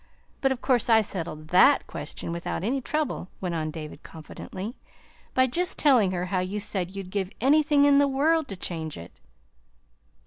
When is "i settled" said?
0.89-1.49